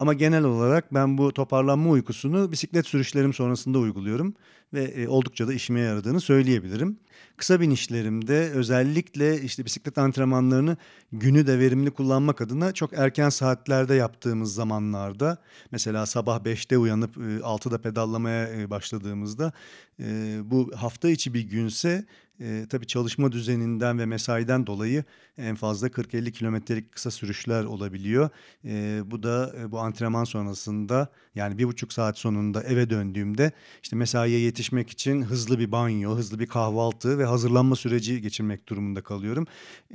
Ama 0.02 0.14
genel 0.14 0.44
olarak 0.44 0.94
ben 0.94 1.18
bu 1.18 1.34
toparlanma 1.34 1.90
uykusunu 1.90 2.52
bisiklet 2.52 2.88
sürüşlerim 2.88 3.34
sonrasında 3.34 3.80
uyguluyorum 3.80 4.34
ve 4.74 4.84
e, 4.84 5.08
oldukça 5.08 5.48
da 5.48 5.54
işime 5.54 5.80
yaradığını 5.80 6.22
söyleyebilirim. 6.22 7.00
Kısa 7.38 7.62
binişlerimde 7.62 8.52
özellikle 8.52 9.42
işte 9.42 9.66
bisiklet 9.66 9.98
antrenmanlarını 9.98 10.78
günü 11.12 11.48
de 11.48 11.60
verimli 11.60 11.92
kullanmak 11.92 12.42
adına 12.42 12.72
çok 12.72 12.94
erken 12.94 13.30
saatlerde 13.30 13.96
yaptığımız 13.96 14.54
zamanlarda 14.54 15.38
mesela 15.72 16.06
sabah 16.06 16.40
5'te 16.40 16.78
uyanıp 16.78 17.18
e, 17.18 17.20
6'da 17.20 17.82
pedallamaya 17.82 18.48
e, 18.48 18.70
başladığımızda 18.70 19.54
e, 20.00 20.40
bu 20.44 20.72
hafta 20.76 21.10
içi 21.10 21.34
bir 21.34 21.42
günse 21.42 22.06
e, 22.42 22.66
tabii 22.70 22.88
çalışma 22.88 23.32
düzeninden 23.32 24.00
ve 24.00 24.06
mesaiden 24.06 24.68
dolayı 24.68 25.04
en 25.38 25.56
fazla 25.56 25.88
40-50 25.88 26.32
kilometrelik 26.32 26.92
kısa 26.92 27.12
sürüşler 27.12 27.64
olabiliyor. 27.64 28.30
E, 28.66 29.02
bu 29.06 29.24
da 29.24 29.54
e, 29.60 29.72
bu 29.72 29.80
antrenman 29.80 30.24
sonrasında 30.24 31.08
yani 31.36 31.58
bir 31.58 31.66
buçuk 31.66 31.94
saat 31.94 32.18
sonunda 32.18 32.64
eve 32.64 32.90
döndüğümde 32.90 33.52
işte 33.84 33.96
mesaiye 33.96 34.40
yetişmek 34.40 34.90
için 34.90 35.22
hızlı 35.22 35.60
bir 35.60 35.72
banyo, 35.72 36.16
hızlı 36.16 36.40
bir 36.40 36.48
kahvaltı 36.48 37.18
ve 37.18 37.26
hazırlanma 37.26 37.76
süreci 37.76 38.22
geçirmek 38.22 38.70
durumunda 38.70 39.02
kalıyorum. 39.02 39.48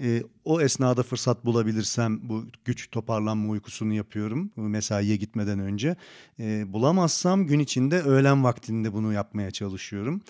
E, 0.03 0.23
o 0.45 0.61
esnada 0.61 1.03
fırsat 1.03 1.45
bulabilirsem 1.45 2.29
bu 2.29 2.45
güç 2.65 2.91
toparlanma 2.91 3.49
uykusunu 3.53 3.95
yapıyorum 3.95 4.50
mesaiye 4.57 5.17
gitmeden 5.17 5.59
önce. 5.59 5.97
E, 6.41 6.73
bulamazsam 6.73 7.47
gün 7.47 7.59
içinde 7.59 8.03
öğlen 8.03 8.45
vaktinde 8.45 8.93
bunu 8.93 9.12
yapmaya 9.12 9.50
çalışıyorum. 9.50 10.23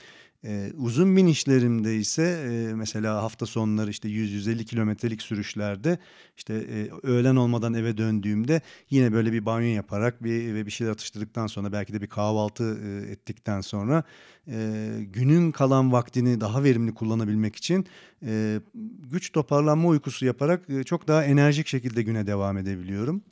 Ee, 0.46 0.72
uzun 0.76 1.16
binişlerimde 1.16 1.96
ise 1.96 2.22
e, 2.22 2.74
mesela 2.74 3.22
hafta 3.22 3.46
sonları 3.46 3.90
işte 3.90 4.08
100-150 4.08 4.64
kilometrelik 4.64 5.22
sürüşlerde 5.22 5.98
işte 6.36 6.54
e, 6.54 7.06
öğlen 7.06 7.36
olmadan 7.36 7.74
eve 7.74 7.96
döndüğümde 7.96 8.60
yine 8.90 9.12
böyle 9.12 9.32
bir 9.32 9.46
banyo 9.46 9.68
yaparak 9.68 10.24
bir 10.24 10.54
ve 10.54 10.66
bir 10.66 10.70
şeyler 10.70 10.92
atıştırdıktan 10.92 11.46
sonra 11.46 11.72
belki 11.72 11.92
de 11.92 12.00
bir 12.00 12.06
kahvaltı 12.06 12.78
e, 12.84 13.12
ettikten 13.12 13.60
sonra 13.60 14.02
e, 14.48 14.80
günün 15.12 15.52
kalan 15.52 15.92
vaktini 15.92 16.40
daha 16.40 16.64
verimli 16.64 16.94
kullanabilmek 16.94 17.56
için 17.56 17.86
e, 18.26 18.60
güç 19.10 19.32
toparlanma 19.32 19.88
uykusu 19.88 20.26
yaparak 20.26 20.70
e, 20.70 20.84
çok 20.84 21.08
daha 21.08 21.24
enerjik 21.24 21.66
şekilde 21.66 22.02
güne 22.02 22.26
devam 22.26 22.58
edebiliyorum. 22.58 23.22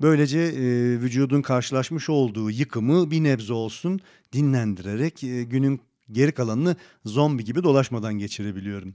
Böylece 0.00 0.38
e, 0.38 0.62
vücudun 1.00 1.42
karşılaşmış 1.42 2.08
olduğu 2.08 2.50
yıkımı 2.50 3.10
bir 3.10 3.24
nebze 3.24 3.52
olsun 3.52 4.00
dinlendirerek 4.32 5.24
e, 5.24 5.42
günün 5.42 5.80
geri 6.12 6.32
kalanını 6.32 6.76
zombi 7.04 7.44
gibi 7.44 7.62
dolaşmadan 7.62 8.14
geçirebiliyorum. 8.14 8.94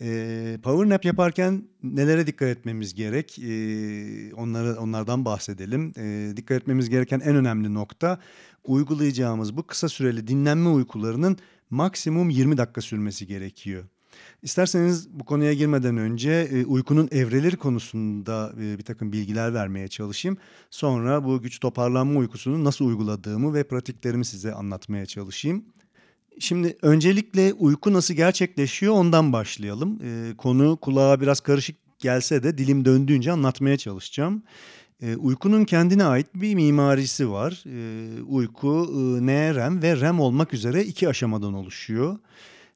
E, 0.00 0.58
power 0.62 0.88
nap 0.88 1.04
yaparken 1.04 1.68
nelere 1.82 2.26
dikkat 2.26 2.48
etmemiz 2.48 2.94
gerek? 2.94 3.38
E, 3.38 4.34
onları 4.34 4.80
onlardan 4.80 5.24
bahsedelim. 5.24 5.92
E, 5.96 6.36
dikkat 6.36 6.62
etmemiz 6.62 6.88
gereken 6.88 7.20
en 7.20 7.36
önemli 7.36 7.74
nokta 7.74 8.18
uygulayacağımız 8.64 9.56
bu 9.56 9.66
kısa 9.66 9.88
süreli 9.88 10.26
dinlenme 10.26 10.68
uykularının 10.68 11.38
maksimum 11.70 12.30
20 12.30 12.56
dakika 12.56 12.80
sürmesi 12.80 13.26
gerekiyor. 13.26 13.84
İsterseniz 14.42 15.08
bu 15.10 15.24
konuya 15.24 15.52
girmeden 15.52 15.96
önce 15.96 16.30
e, 16.30 16.64
uykunun 16.64 17.08
evreleri 17.12 17.56
konusunda 17.56 18.52
e, 18.60 18.78
bir 18.78 18.84
takım 18.84 19.12
bilgiler 19.12 19.54
vermeye 19.54 19.88
çalışayım. 19.88 20.38
Sonra 20.70 21.24
bu 21.24 21.42
güç 21.42 21.60
toparlanma 21.60 22.20
uykusunu 22.20 22.64
nasıl 22.64 22.84
uyguladığımı 22.84 23.54
ve 23.54 23.64
pratiklerimi 23.64 24.24
size 24.24 24.54
anlatmaya 24.54 25.06
çalışayım. 25.06 25.64
Şimdi 26.40 26.76
öncelikle 26.82 27.52
uyku 27.52 27.92
nasıl 27.92 28.14
gerçekleşiyor 28.14 28.94
ondan 28.94 29.32
başlayalım. 29.32 29.98
Ee, 30.04 30.36
konu 30.38 30.76
kulağa 30.76 31.20
biraz 31.20 31.40
karışık 31.40 31.76
gelse 31.98 32.42
de 32.42 32.58
dilim 32.58 32.84
döndüğünce 32.84 33.32
anlatmaya 33.32 33.76
çalışacağım. 33.76 34.42
Ee, 35.02 35.16
uykunun 35.16 35.64
kendine 35.64 36.04
ait 36.04 36.26
bir 36.34 36.54
mimarisi 36.54 37.30
var. 37.30 37.64
Ee, 37.66 38.22
uyku 38.22 38.90
e, 38.92 39.26
NREM 39.26 39.82
ve 39.82 40.00
REM 40.00 40.20
olmak 40.20 40.54
üzere 40.54 40.84
iki 40.84 41.08
aşamadan 41.08 41.54
oluşuyor. 41.54 42.18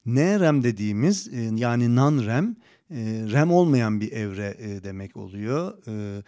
NREM 0.06 0.62
dediğimiz 0.62 1.28
e, 1.28 1.50
yani 1.56 1.96
non-REM, 1.96 2.56
e, 2.90 2.96
REM 3.32 3.50
olmayan 3.52 4.00
bir 4.00 4.12
evre 4.12 4.56
e, 4.58 4.84
demek 4.84 5.16
oluyor. 5.16 5.74
E, 5.88 6.22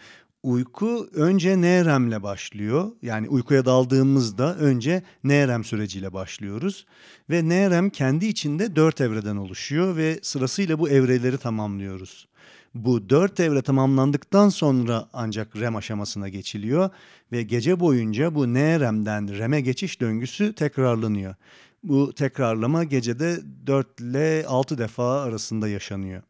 Uyku 0.47 1.09
önce 1.13 1.61
NREM'le 1.61 2.23
başlıyor. 2.23 2.91
Yani 3.01 3.29
uykuya 3.29 3.65
daldığımızda 3.65 4.55
önce 4.55 5.03
NREM 5.23 5.63
süreciyle 5.63 6.13
başlıyoruz. 6.13 6.85
Ve 7.29 7.49
NREM 7.49 7.89
kendi 7.89 8.25
içinde 8.25 8.75
dört 8.75 9.01
evreden 9.01 9.35
oluşuyor 9.35 9.97
ve 9.97 10.19
sırasıyla 10.21 10.79
bu 10.79 10.89
evreleri 10.89 11.37
tamamlıyoruz. 11.37 12.27
Bu 12.75 13.09
dört 13.09 13.39
evre 13.39 13.61
tamamlandıktan 13.61 14.49
sonra 14.49 15.09
ancak 15.13 15.55
REM 15.55 15.75
aşamasına 15.75 16.29
geçiliyor 16.29 16.89
ve 17.31 17.43
gece 17.43 17.79
boyunca 17.79 18.35
bu 18.35 18.53
NREM'den 18.53 19.37
REM'e 19.37 19.61
geçiş 19.61 20.01
döngüsü 20.01 20.53
tekrarlanıyor. 20.53 21.35
Bu 21.83 22.13
tekrarlama 22.13 22.83
gecede 22.83 23.39
4 23.67 24.01
ile 24.01 24.45
6 24.47 24.77
defa 24.77 25.21
arasında 25.21 25.67
yaşanıyor. 25.67 26.21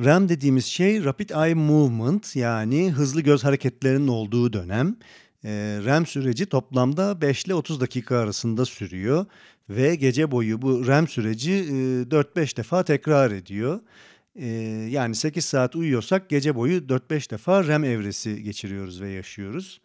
REM 0.00 0.28
dediğimiz 0.28 0.64
şey 0.64 1.04
Rapid 1.04 1.30
Eye 1.30 1.54
Movement 1.54 2.36
yani 2.36 2.90
hızlı 2.90 3.20
göz 3.20 3.44
hareketlerinin 3.44 4.08
olduğu 4.08 4.52
dönem. 4.52 4.96
E, 5.44 5.50
REM 5.84 6.06
süreci 6.06 6.46
toplamda 6.46 7.20
5 7.20 7.44
ile 7.44 7.54
30 7.54 7.80
dakika 7.80 8.16
arasında 8.16 8.64
sürüyor 8.64 9.26
ve 9.70 9.94
gece 9.94 10.30
boyu 10.30 10.62
bu 10.62 10.86
REM 10.86 11.08
süreci 11.08 11.52
e, 11.52 11.62
4-5 12.10 12.56
defa 12.56 12.84
tekrar 12.84 13.30
ediyor. 13.30 13.80
E, 14.36 14.46
yani 14.90 15.14
8 15.14 15.44
saat 15.44 15.76
uyuyorsak 15.76 16.28
gece 16.28 16.54
boyu 16.54 16.78
4-5 16.78 17.30
defa 17.30 17.64
REM 17.64 17.84
evresi 17.84 18.42
geçiriyoruz 18.42 19.00
ve 19.00 19.08
yaşıyoruz. 19.08 19.80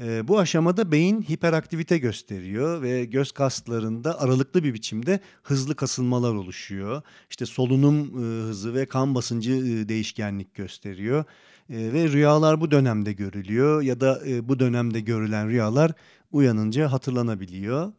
E, 0.00 0.28
bu 0.28 0.38
aşamada 0.38 0.92
beyin 0.92 1.22
hiperaktivite 1.22 1.98
gösteriyor 1.98 2.82
ve 2.82 3.04
göz 3.04 3.32
kaslarında 3.32 4.20
aralıklı 4.20 4.64
bir 4.64 4.74
biçimde 4.74 5.20
hızlı 5.42 5.74
kasılmalar 5.76 6.34
oluşuyor. 6.34 7.02
İşte 7.30 7.46
solunum 7.46 8.06
e, 8.06 8.48
hızı 8.48 8.74
ve 8.74 8.86
kan 8.86 9.14
basıncı 9.14 9.52
e, 9.52 9.88
değişkenlik 9.88 10.54
gösteriyor. 10.54 11.24
E, 11.70 11.92
ve 11.92 12.08
rüyalar 12.08 12.60
bu 12.60 12.70
dönemde 12.70 13.12
görülüyor 13.12 13.82
ya 13.82 14.00
da 14.00 14.20
bu 14.48 14.58
dönemde 14.58 15.00
görülen 15.00 15.48
rüyalar 15.48 15.92
uyanınca 16.32 16.92
hatırlanabiliyor. 16.92 17.92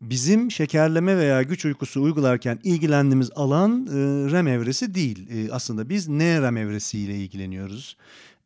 Bizim 0.00 0.50
şekerleme 0.50 1.16
veya 1.16 1.42
güç 1.42 1.64
uykusu 1.64 2.02
uygularken 2.02 2.58
ilgilendiğimiz 2.64 3.30
alan 3.36 3.86
REM 4.32 4.48
evresi 4.48 4.94
değil. 4.94 5.28
Aslında 5.52 5.88
biz 5.88 6.08
NREM 6.08 6.56
evresiyle 6.56 7.16
ilgileniyoruz 7.16 7.96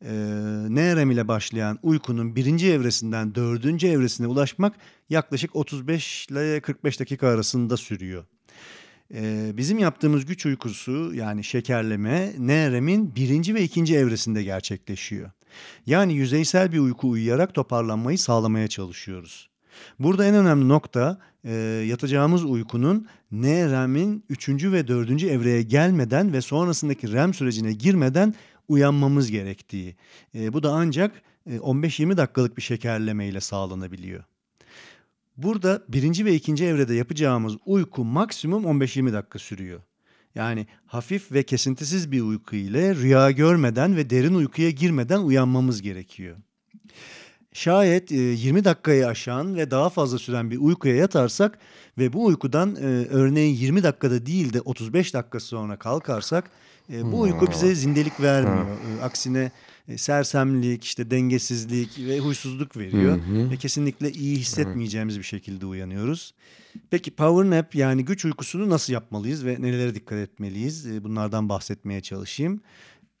e, 0.01 0.11
NREM 0.69 1.11
ile 1.11 1.27
başlayan 1.27 1.79
uykunun 1.83 2.35
birinci 2.35 2.71
evresinden 2.71 3.35
dördüncü 3.35 3.87
evresine 3.87 4.27
ulaşmak 4.27 4.75
yaklaşık 5.09 5.55
35 5.55 6.27
ile 6.27 6.61
45 6.61 6.99
dakika 6.99 7.27
arasında 7.27 7.77
sürüyor. 7.77 8.25
E, 9.13 9.51
bizim 9.57 9.79
yaptığımız 9.79 10.25
güç 10.25 10.45
uykusu 10.45 11.13
yani 11.13 11.43
şekerleme 11.43 12.33
NREM'in 12.37 13.15
birinci 13.15 13.55
ve 13.55 13.63
ikinci 13.63 13.95
evresinde 13.95 14.43
gerçekleşiyor. 14.43 15.31
Yani 15.85 16.13
yüzeysel 16.13 16.71
bir 16.71 16.79
uyku 16.79 17.09
uyuyarak 17.09 17.53
toparlanmayı 17.53 18.19
sağlamaya 18.19 18.67
çalışıyoruz. 18.67 19.49
Burada 19.99 20.25
en 20.25 20.35
önemli 20.35 20.67
nokta 20.67 21.19
e, 21.43 21.53
yatacağımız 21.87 22.45
uykunun 22.45 23.07
NREM'in 23.31 24.23
3. 24.29 24.49
ve 24.49 24.87
4. 24.87 25.23
evreye 25.23 25.61
gelmeden 25.61 26.33
ve 26.33 26.41
sonrasındaki 26.41 27.13
REM 27.13 27.33
sürecine 27.33 27.73
girmeden 27.73 28.33
uyanmamız 28.69 29.31
gerektiği. 29.31 29.95
E, 30.35 30.53
bu 30.53 30.63
da 30.63 30.71
ancak 30.71 31.21
e, 31.49 31.55
15-20 31.55 32.17
dakikalık 32.17 32.57
bir 32.57 32.61
şekerleme 32.61 33.27
ile 33.27 33.39
sağlanabiliyor. 33.41 34.23
Burada 35.37 35.83
birinci 35.89 36.25
ve 36.25 36.35
ikinci 36.35 36.65
evrede 36.65 36.93
yapacağımız 36.95 37.57
uyku 37.65 38.05
maksimum 38.05 38.63
15-20 38.63 39.13
dakika 39.13 39.39
sürüyor. 39.39 39.81
Yani 40.35 40.67
hafif 40.85 41.31
ve 41.31 41.43
kesintisiz 41.43 42.11
bir 42.11 42.21
uyku 42.21 42.55
ile 42.55 42.95
rüya 42.95 43.31
görmeden 43.31 43.95
ve 43.95 44.09
derin 44.09 44.33
uykuya 44.33 44.69
girmeden 44.69 45.19
uyanmamız 45.19 45.81
gerekiyor. 45.81 46.37
Şayet 47.53 48.11
20 48.11 48.65
dakikayı 48.65 49.07
aşan 49.07 49.55
ve 49.55 49.71
daha 49.71 49.89
fazla 49.89 50.17
süren 50.17 50.51
bir 50.51 50.57
uykuya 50.57 50.95
yatarsak 50.95 51.59
ve 51.97 52.13
bu 52.13 52.25
uykudan 52.25 52.75
örneğin 53.09 53.55
20 53.55 53.83
dakikada 53.83 54.25
değil 54.25 54.53
de 54.53 54.61
35 54.61 55.13
dakika 55.13 55.39
sonra 55.39 55.79
kalkarsak 55.79 56.51
bu 56.89 57.21
uyku 57.21 57.51
bize 57.51 57.75
zindelik 57.75 58.19
vermiyor. 58.19 58.77
Aksine 59.01 59.51
sersemlik, 59.97 60.83
işte 60.83 61.11
dengesizlik 61.11 61.99
ve 61.99 62.19
huysuzluk 62.19 62.77
veriyor 62.77 63.19
ve 63.51 63.57
kesinlikle 63.57 64.11
iyi 64.11 64.37
hissetmeyeceğimiz 64.37 65.17
bir 65.17 65.23
şekilde 65.23 65.65
uyanıyoruz. 65.65 66.33
Peki 66.89 67.11
power 67.11 67.57
nap 67.57 67.75
yani 67.75 68.05
güç 68.05 68.25
uykusunu 68.25 68.69
nasıl 68.69 68.93
yapmalıyız 68.93 69.45
ve 69.45 69.61
nelere 69.61 69.95
dikkat 69.95 70.17
etmeliyiz? 70.17 71.03
Bunlardan 71.03 71.49
bahsetmeye 71.49 72.01
çalışayım. 72.01 72.61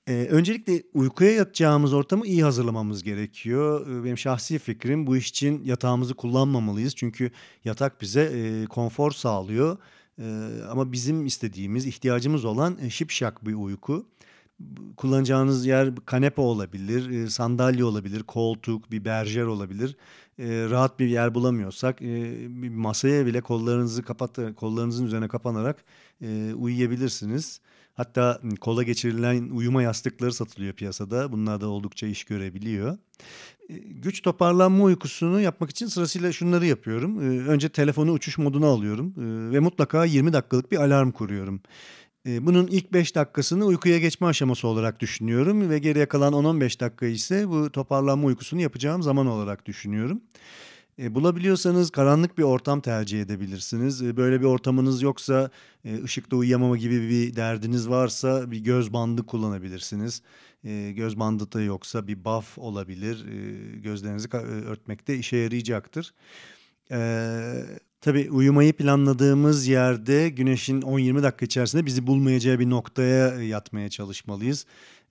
Ee, 0.07 0.27
öncelikle 0.29 0.83
uykuya 0.93 1.31
yatacağımız 1.31 1.93
ortamı 1.93 2.27
iyi 2.27 2.43
hazırlamamız 2.43 3.03
gerekiyor. 3.03 3.87
Benim 4.03 4.17
şahsi 4.17 4.59
fikrim 4.59 5.07
bu 5.07 5.17
iş 5.17 5.29
için 5.29 5.63
yatağımızı 5.63 6.13
kullanmamalıyız. 6.13 6.95
Çünkü 6.95 7.31
yatak 7.65 8.01
bize 8.01 8.21
e, 8.21 8.65
konfor 8.65 9.11
sağlıyor. 9.11 9.77
E, 10.19 10.49
ama 10.69 10.91
bizim 10.91 11.25
istediğimiz, 11.25 11.85
ihtiyacımız 11.85 12.45
olan 12.45 12.77
e, 12.81 12.89
şipşak 12.89 13.45
bir 13.45 13.53
uyku. 13.53 14.05
kullanacağınız 14.97 15.65
yer 15.65 15.95
kanepe 16.05 16.41
olabilir, 16.41 17.09
e, 17.09 17.29
sandalye 17.29 17.83
olabilir, 17.83 18.23
koltuk, 18.23 18.91
bir 18.91 19.05
berjer 19.05 19.43
olabilir. 19.43 19.95
E, 20.39 20.69
rahat 20.69 20.99
bir 20.99 21.07
yer 21.07 21.35
bulamıyorsak 21.35 22.01
e, 22.01 22.05
bir 22.63 22.69
masaya 22.69 23.25
bile 23.25 23.41
kollarınızı 23.41 24.03
kapat, 24.03 24.39
kollarınızın 24.55 25.05
üzerine 25.05 25.27
kapanarak 25.27 25.83
e, 26.21 26.53
uyuyabilirsiniz. 26.53 27.61
Hatta 27.93 28.41
kola 28.61 28.83
geçirilen 28.83 29.49
uyuma 29.49 29.83
yastıkları 29.83 30.33
satılıyor 30.33 30.73
piyasada. 30.73 31.31
Bunlar 31.31 31.61
da 31.61 31.67
oldukça 31.67 32.07
iş 32.07 32.23
görebiliyor. 32.23 32.97
Güç 33.85 34.21
toparlanma 34.21 34.83
uykusunu 34.83 35.41
yapmak 35.41 35.69
için 35.69 35.87
sırasıyla 35.87 36.31
şunları 36.31 36.65
yapıyorum. 36.65 37.19
Önce 37.47 37.69
telefonu 37.69 38.11
uçuş 38.11 38.37
moduna 38.37 38.67
alıyorum 38.67 39.13
ve 39.53 39.59
mutlaka 39.59 40.05
20 40.05 40.33
dakikalık 40.33 40.71
bir 40.71 40.77
alarm 40.77 41.11
kuruyorum. 41.11 41.61
Bunun 42.25 42.67
ilk 42.67 42.93
5 42.93 43.15
dakikasını 43.15 43.65
uykuya 43.65 43.99
geçme 43.99 44.27
aşaması 44.27 44.67
olarak 44.67 44.99
düşünüyorum 44.99 45.69
ve 45.69 45.79
geriye 45.79 46.05
kalan 46.05 46.33
10-15 46.33 46.79
dakika 46.79 47.05
ise 47.05 47.49
bu 47.49 47.71
toparlanma 47.71 48.27
uykusunu 48.27 48.61
yapacağım 48.61 49.03
zaman 49.03 49.27
olarak 49.27 49.65
düşünüyorum. 49.65 50.21
E, 50.99 51.15
bulabiliyorsanız 51.15 51.89
karanlık 51.89 52.37
bir 52.37 52.43
ortam 52.43 52.81
tercih 52.81 53.21
edebilirsiniz. 53.21 54.01
E, 54.01 54.17
böyle 54.17 54.39
bir 54.39 54.45
ortamınız 54.45 55.01
yoksa 55.01 55.49
e, 55.85 56.03
ışıkta 56.03 56.35
uyuyamama 56.35 56.77
gibi 56.77 57.09
bir 57.09 57.35
derdiniz 57.35 57.89
varsa 57.89 58.51
bir 58.51 58.59
göz 58.59 58.93
bandı 58.93 59.25
kullanabilirsiniz. 59.25 60.21
Göz 60.95 61.19
bandı 61.19 61.51
da 61.51 61.61
yoksa 61.61 62.07
bir 62.07 62.25
buff 62.25 62.57
olabilir. 62.57 63.25
Gözlerinizi 63.73 64.27
e, 64.33 64.37
örtmekte 64.37 65.15
işe 65.15 65.37
yarayacaktır. 65.37 66.13
Tabii 68.01 68.31
uyumayı 68.31 68.73
planladığımız 68.73 69.67
yerde 69.67 70.29
güneşin 70.29 70.81
10-20 70.81 71.23
dakika 71.23 71.45
içerisinde 71.45 71.85
bizi 71.85 72.07
bulmayacağı 72.07 72.59
bir 72.59 72.69
noktaya 72.69 73.41
yatmaya 73.41 73.89
çalışmalıyız. 73.89 74.65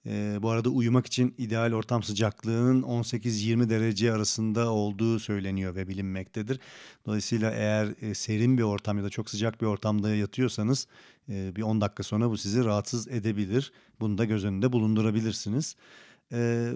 E, 0.07 0.38
bu 0.42 0.50
arada 0.50 0.68
uyumak 0.68 1.07
için 1.07 1.35
ideal 1.38 1.73
ortam 1.73 2.02
sıcaklığının 2.02 2.83
18-20 2.83 3.71
derece 3.71 4.12
arasında 4.12 4.73
olduğu 4.73 5.18
söyleniyor 5.18 5.75
ve 5.75 5.88
bilinmektedir. 5.88 6.61
Dolayısıyla 7.07 7.50
eğer 7.50 7.95
e, 8.00 8.14
serin 8.14 8.59
bir 8.59 8.62
ortam 8.62 8.99
ya 8.99 9.04
da 9.04 9.11
çok 9.11 9.30
sıcak 9.30 9.61
bir 9.61 9.66
ortamda 9.66 10.14
yatıyorsanız 10.14 10.87
e, 11.28 11.57
bir 11.57 11.62
10 11.62 11.80
dakika 11.80 12.02
sonra 12.02 12.30
bu 12.30 12.37
sizi 12.37 12.64
rahatsız 12.64 13.09
edebilir. 13.09 13.73
Bunu 14.00 14.18
da 14.18 14.25
göz 14.25 14.45
önünde 14.45 14.73
bulundurabilirsiniz. 14.73 15.76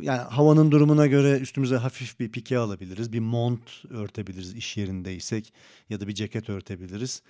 Yani 0.03 0.21
havanın 0.29 0.71
durumuna 0.71 1.07
göre 1.07 1.39
üstümüze 1.39 1.77
hafif 1.77 2.21
bir 2.21 2.33
pike 2.33 2.59
alabiliriz. 2.59 3.13
Bir 3.13 3.21
mont 3.21 3.85
örtebiliriz 3.91 4.55
iş 4.55 4.77
yerindeysek 4.77 5.53
ya 5.91 6.01
da 6.01 6.09
bir 6.09 6.15
ceket 6.15 6.49
örtebiliriz. 6.49 7.23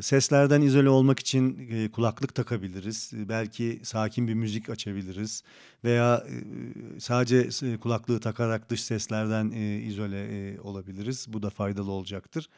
Seslerden 0.00 0.62
izole 0.62 0.88
olmak 0.88 1.18
için 1.18 1.68
kulaklık 1.88 2.34
takabiliriz. 2.34 3.10
Belki 3.14 3.80
sakin 3.82 4.28
bir 4.28 4.34
müzik 4.34 4.70
açabiliriz. 4.70 5.42
Veya 5.84 6.26
sadece 6.98 7.48
kulaklığı 7.78 8.20
takarak 8.20 8.70
dış 8.70 8.82
seslerden 8.82 9.50
izole 9.86 10.56
olabiliriz. 10.60 11.26
Bu 11.28 11.42
da 11.42 11.50
faydalı 11.50 11.90
olacaktır. 11.90 12.48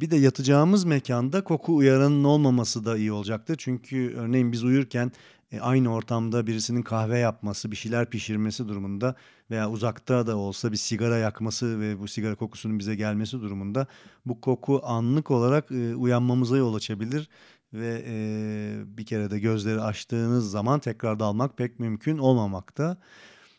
Bir 0.00 0.10
de 0.10 0.16
yatacağımız 0.16 0.84
mekanda 0.84 1.44
koku 1.44 1.76
uyaranın 1.76 2.24
olmaması 2.24 2.84
da 2.84 2.96
iyi 2.96 3.12
olacaktır. 3.12 3.56
Çünkü 3.58 4.14
örneğin 4.16 4.52
biz 4.52 4.64
uyurken 4.64 5.12
e, 5.52 5.60
aynı 5.60 5.94
ortamda 5.94 6.46
birisinin 6.46 6.82
kahve 6.82 7.18
yapması, 7.18 7.70
bir 7.70 7.76
şeyler 7.76 8.10
pişirmesi 8.10 8.68
durumunda 8.68 9.14
veya 9.50 9.70
uzakta 9.70 10.26
da 10.26 10.36
olsa 10.36 10.72
bir 10.72 10.76
sigara 10.76 11.16
yakması 11.16 11.80
ve 11.80 11.98
bu 11.98 12.08
sigara 12.08 12.34
kokusunun 12.34 12.78
bize 12.78 12.94
gelmesi 12.94 13.40
durumunda 13.40 13.86
bu 14.26 14.40
koku 14.40 14.80
anlık 14.84 15.30
olarak 15.30 15.70
e, 15.70 15.94
uyanmamıza 15.94 16.56
yol 16.56 16.74
açabilir 16.74 17.28
ve 17.72 18.04
e, 18.06 18.16
bir 18.98 19.06
kere 19.06 19.30
de 19.30 19.38
gözleri 19.38 19.80
açtığınız 19.80 20.50
zaman 20.50 20.80
tekrar 20.80 21.20
dalmak 21.20 21.56
pek 21.56 21.80
mümkün 21.80 22.18
olmamakta. 22.18 22.96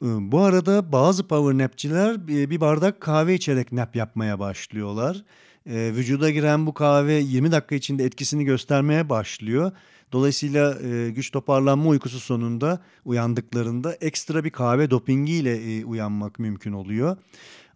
Bu 0.02 0.40
arada 0.40 0.92
bazı 0.92 1.28
power 1.28 1.58
napçiler 1.58 2.28
bir 2.28 2.62
bardak 2.62 3.02
kahve 3.02 3.34
içerek 3.34 3.72
nap 3.72 3.96
yapmaya 3.96 4.40
başlıyorlar. 4.40 5.24
vücuda 5.66 6.30
giren 6.30 6.66
bu 6.68 6.74
kahve 6.74 7.14
20 7.14 7.52
dakika 7.52 7.76
içinde 7.76 8.06
etkisini 8.06 8.46
göstermeye 8.46 9.10
başlıyor. 9.10 9.72
Dolayısıyla 10.12 10.80
e, 10.82 11.10
güç 11.10 11.32
toparlanma 11.32 11.90
uykusu 11.90 12.20
sonunda 12.20 12.82
uyandıklarında 13.06 13.94
ekstra 13.94 14.44
bir 14.44 14.50
kahve 14.50 14.90
dopingiyle 14.90 15.56
e, 15.56 15.86
uyanmak 15.86 16.40
mümkün 16.40 16.74
oluyor. 16.74 17.18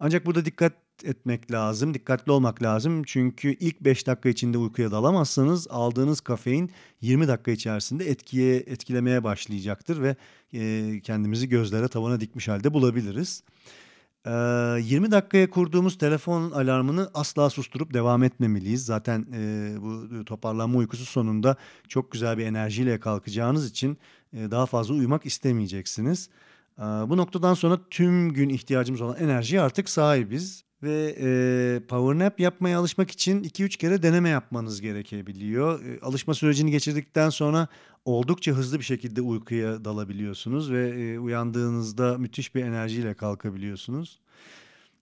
Ancak 0.00 0.26
burada 0.26 0.44
dikkat 0.44 0.72
etmek 1.04 1.52
lazım, 1.52 1.94
dikkatli 1.94 2.32
olmak 2.32 2.62
lazım. 2.62 3.02
Çünkü 3.06 3.56
ilk 3.60 3.80
5 3.80 4.06
dakika 4.06 4.28
içinde 4.28 4.58
uykuya 4.58 4.90
dalamazsanız 4.90 5.66
aldığınız 5.70 6.20
kafein 6.20 6.70
20 7.00 7.28
dakika 7.28 7.50
içerisinde 7.50 8.10
etkiye 8.10 8.56
etkilemeye 8.56 9.24
başlayacaktır 9.24 10.02
ve 10.02 10.16
e, 10.52 11.00
kendimizi 11.00 11.48
gözlere 11.48 11.88
tavana 11.88 12.20
dikmiş 12.20 12.48
halde 12.48 12.74
bulabiliriz. 12.74 13.42
20 14.26 15.10
dakikaya 15.10 15.50
kurduğumuz 15.50 15.98
telefon 15.98 16.50
alarmını 16.50 17.10
asla 17.14 17.50
susturup 17.50 17.94
devam 17.94 18.22
etmemeliyiz. 18.22 18.84
Zaten 18.84 19.26
bu 19.82 20.24
toparlanma 20.24 20.78
uykusu 20.78 21.04
sonunda 21.04 21.56
çok 21.88 22.12
güzel 22.12 22.38
bir 22.38 22.46
enerjiyle 22.46 23.00
kalkacağınız 23.00 23.70
için 23.70 23.98
daha 24.32 24.66
fazla 24.66 24.94
uyumak 24.94 25.26
istemeyeceksiniz. 25.26 26.30
Bu 26.78 27.16
noktadan 27.16 27.54
sonra 27.54 27.78
tüm 27.90 28.32
gün 28.32 28.48
ihtiyacımız 28.48 29.00
olan 29.00 29.16
enerjiye 29.16 29.60
artık 29.60 29.88
sahibiz 29.88 30.64
ve 30.82 31.16
e, 31.20 31.80
power 31.88 32.18
nap 32.18 32.40
yapmaya 32.40 32.78
alışmak 32.78 33.10
için 33.10 33.42
2-3 33.42 33.68
kere 33.68 34.02
deneme 34.02 34.28
yapmanız 34.28 34.80
gerekebiliyor. 34.80 35.84
E, 35.84 36.00
alışma 36.00 36.34
sürecini 36.34 36.70
geçirdikten 36.70 37.30
sonra 37.30 37.68
oldukça 38.04 38.52
hızlı 38.52 38.78
bir 38.78 38.84
şekilde 38.84 39.20
uykuya 39.20 39.84
dalabiliyorsunuz 39.84 40.72
ve 40.72 40.88
e, 40.88 41.18
uyandığınızda 41.18 42.18
müthiş 42.18 42.54
bir 42.54 42.64
enerjiyle 42.64 43.14
kalkabiliyorsunuz. 43.14 44.20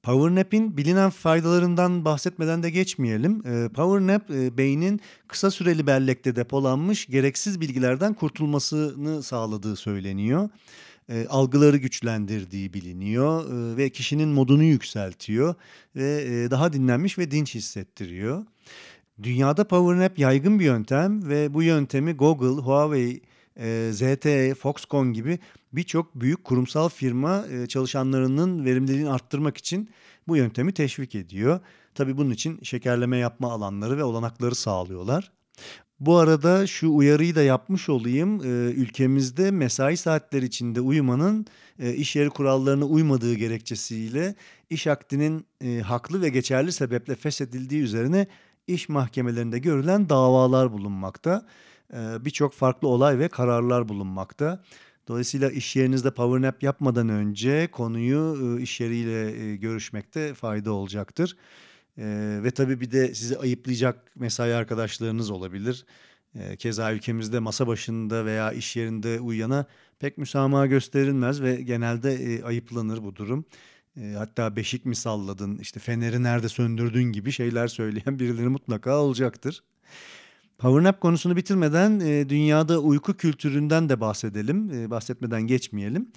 Power 0.03 0.35
Nap'in 0.35 0.77
bilinen 0.77 1.11
faydalarından 1.11 2.05
bahsetmeden 2.05 2.63
de 2.63 2.71
geçmeyelim. 2.71 3.47
E, 3.47 3.69
Power 3.69 4.07
Nap 4.07 4.31
e, 4.31 4.59
beynin 4.59 5.01
kısa 5.29 5.51
süreli 5.51 5.87
bellekte 5.87 6.37
depolanmış 6.37 7.07
gereksiz 7.07 7.61
bilgilerden 7.61 8.15
kurtulmasını 8.15 9.23
sağladığı 9.23 9.77
söyleniyor 9.77 10.49
e, 11.09 11.27
algıları 11.27 11.77
güçlendirdiği 11.77 12.75
biliniyor 12.75 13.45
e, 13.45 13.77
ve 13.77 13.91
kişinin 13.91 14.29
modunu 14.29 14.63
yükseltiyor 14.63 15.55
ve 15.97 16.23
e, 16.23 16.51
daha 16.51 16.73
dinlenmiş 16.73 17.19
ve 17.19 17.31
dinç 17.31 17.55
hissettiriyor. 17.55 18.45
Dünyada 19.23 19.69
Power 19.69 20.05
Nap 20.05 20.19
yaygın 20.19 20.59
bir 20.59 20.65
yöntem 20.65 21.29
ve 21.29 21.55
bu 21.55 21.63
yöntemi 21.63 22.13
Google, 22.13 22.63
Huawei, 22.63 23.21
e, 23.57 23.91
ZTE, 23.93 24.55
Foxconn 24.55 25.13
gibi 25.13 25.39
birçok 25.73 26.15
büyük 26.15 26.45
kurumsal 26.45 26.89
firma 26.89 27.47
e, 27.47 27.67
çalışanlarının 27.67 28.65
verimliliğini 28.65 29.11
arttırmak 29.11 29.57
için 29.57 29.91
bu 30.29 30.37
yöntemi 30.37 30.73
teşvik 30.73 31.15
ediyor. 31.15 31.61
Tabii 31.95 32.17
bunun 32.17 32.31
için 32.31 32.61
şekerleme 32.63 33.17
yapma 33.17 33.53
alanları 33.53 33.99
ve 33.99 34.05
olanakları 34.05 34.55
sağlıyorlar. 34.55 35.33
Bu 36.03 36.17
arada 36.19 36.67
şu 36.67 36.95
uyarıyı 36.95 37.35
da 37.35 37.43
yapmış 37.43 37.89
olayım. 37.89 38.41
Ee, 38.45 38.73
ülkemizde 38.73 39.51
mesai 39.51 39.97
saatleri 39.97 40.45
içinde 40.45 40.81
uyumanın 40.81 41.47
e, 41.79 41.95
iş 41.95 42.17
yeri 42.17 42.31
kurallarına 42.31 42.85
uymadığı 42.85 43.35
gerekçesiyle 43.35 44.35
iş 44.71 44.87
akdinin 44.87 45.47
e, 45.65 45.81
haklı 45.81 46.23
ve 46.23 46.29
geçerli 46.29 46.73
sebeple 46.73 47.15
feshedildiği 47.15 47.83
üzerine 47.83 48.27
iş 48.67 48.89
mahkemelerinde 48.89 49.59
görülen 49.59 50.09
davalar 50.09 50.73
bulunmakta. 50.73 51.47
Ee, 51.95 52.25
Birçok 52.25 52.53
farklı 52.53 52.89
olay 52.89 53.19
ve 53.19 53.29
kararlar 53.29 53.89
bulunmakta. 53.89 54.63
Dolayısıyla 55.09 55.51
iş 55.51 55.77
yerinizde 55.77 56.11
power 56.11 56.49
nap 56.49 56.63
yapmadan 56.63 57.09
önce 57.09 57.69
konuyu 57.73 58.57
e, 58.59 58.63
iş 58.63 58.81
yeriyle 58.81 59.45
e, 59.45 59.57
görüşmekte 59.57 60.35
fayda 60.35 60.73
olacaktır. 60.73 61.37
Ee, 61.99 62.41
ve 62.43 62.51
tabii 62.51 62.81
bir 62.81 62.91
de 62.91 63.15
sizi 63.15 63.39
ayıplayacak 63.39 64.17
mesai 64.17 64.55
arkadaşlarınız 64.55 65.31
olabilir. 65.31 65.87
Ee, 66.35 66.57
keza 66.57 66.93
ülkemizde 66.93 67.39
masa 67.39 67.67
başında 67.67 68.25
veya 68.25 68.53
iş 68.53 68.77
yerinde 68.77 69.21
uyuyana 69.21 69.67
pek 69.99 70.19
müsamaha 70.19 70.67
gösterilmez 70.67 71.43
ve 71.43 71.63
genelde 71.63 72.15
e, 72.15 72.43
ayıplanır 72.43 73.05
bu 73.05 73.17
durum. 73.17 73.45
E, 73.97 74.15
hatta 74.19 74.57
beşik 74.57 74.87
mi 74.87 74.97
salladın, 74.97 75.59
işte 75.59 75.81
feneri 75.81 76.23
nerede 76.23 76.49
söndürdün 76.49 77.03
gibi 77.03 77.33
şeyler 77.33 77.69
söyleyen 77.69 78.19
birileri 78.19 78.49
mutlaka 78.49 78.97
olacaktır. 78.97 79.63
Power 80.59 80.83
nap 80.83 81.01
konusunu 81.01 81.37
bitirmeden 81.37 82.01
e, 82.01 82.29
dünyada 82.29 82.79
uyku 82.79 83.17
kültüründen 83.17 83.89
de 83.89 84.01
bahsedelim. 84.01 84.71
E, 84.71 84.91
bahsetmeden 84.91 85.43
geçmeyelim. 85.43 86.13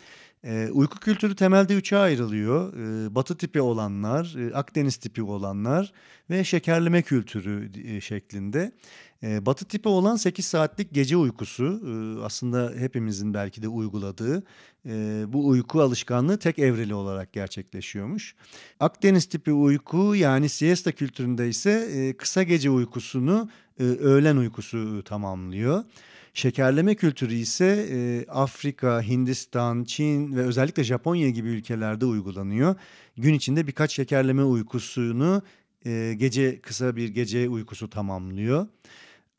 E, 0.46 0.70
uyku 0.72 1.00
kültürü 1.00 1.36
temelde 1.36 1.74
üçe 1.76 1.98
ayrılıyor. 1.98 2.74
E, 2.74 3.16
batı 3.16 3.38
tipi 3.38 3.62
olanlar, 3.62 4.36
e, 4.40 4.54
Akdeniz 4.54 4.98
tipi 4.98 5.24
olanlar 5.24 5.94
ve 6.30 6.44
şekerleme 6.44 7.02
kültürü 7.02 7.72
e, 7.96 8.02
şeklinde. 8.02 8.72
E, 9.24 9.46
batı 9.46 9.66
tipi 9.66 9.90
olan 9.90 10.16
8 10.16 10.46
saatlik 10.46 10.94
gece 10.94 11.18
uykusu 11.18 11.64
e, 11.66 12.24
aslında 12.24 12.74
hepimizin 12.78 13.34
belki 13.34 13.62
de 13.62 13.68
uyguladığı 13.68 14.44
bu 15.34 15.48
uyku 15.48 15.82
alışkanlığı 15.82 16.40
tek 16.40 16.60
evreli 16.60 16.94
olarak 16.94 17.34
gerçekleşiyormuş. 17.34 18.36
Akdeniz 18.80 19.26
tipi 19.26 19.52
uyku 19.54 20.16
yani 20.16 20.50
siesta 20.50 20.92
kültüründe 20.92 21.50
ise 21.50 22.16
kısa 22.18 22.44
gece 22.44 22.70
uykusunu 22.70 23.50
öğlen 23.80 24.38
uykusu 24.38 25.04
tamamlıyor. 25.04 25.84
Şekerleme 26.36 26.96
kültürü 26.96 27.34
ise 27.34 27.88
e, 27.92 28.26
Afrika, 28.32 29.02
Hindistan, 29.02 29.84
Çin 29.84 30.36
ve 30.36 30.42
özellikle 30.42 30.84
Japonya 30.84 31.30
gibi 31.30 31.50
ülkelerde 31.50 32.06
uygulanıyor. 32.06 32.76
Gün 33.18 33.34
içinde 33.34 33.68
birkaç 33.68 33.94
şekerleme 33.94 34.44
uykusunu 34.44 35.42
e, 35.86 36.14
gece 36.18 36.62
kısa 36.62 36.96
bir 36.96 37.10
gece 37.10 37.50
uykusu 37.50 37.90
tamamlıyor. 37.90 38.68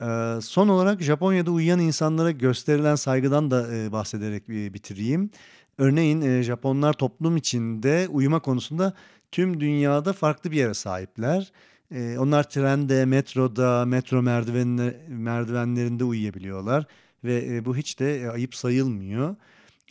E, 0.03 0.41
son 0.41 0.69
olarak 0.69 1.03
Japonya'da 1.03 1.51
uyuyan 1.51 1.81
insanlara 1.81 2.31
gösterilen 2.31 2.95
saygıdan 2.95 3.51
da 3.51 3.75
e, 3.77 3.93
bahsederek 3.93 4.49
e, 4.49 4.75
bitireyim. 4.75 5.31
Örneğin 5.79 6.21
e, 6.21 6.43
Japonlar 6.43 6.93
toplum 6.93 7.37
içinde 7.37 8.09
uyuma 8.11 8.41
konusunda 8.41 8.93
tüm 9.33 9.61
dünyada 9.61 10.13
farklı 10.13 10.51
bir 10.51 10.57
yere 10.57 10.75
sahipler. 10.75 11.53
E, 11.91 12.19
onlar 12.19 12.51
trende, 12.51 13.05
metroda, 13.05 13.85
metro 13.85 14.23
merdivenle, 14.23 15.07
merdivenlerinde 15.09 16.05
uyuyabiliyorlar 16.05 16.85
ve 17.25 17.57
e, 17.57 17.65
bu 17.65 17.77
hiç 17.77 18.01
de 18.01 18.23
e, 18.23 18.29
ayıp 18.29 18.55
sayılmıyor. 18.55 19.37